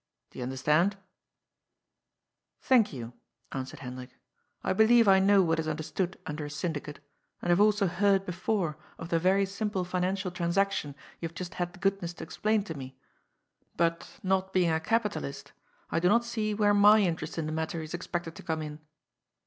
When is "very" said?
9.19-9.45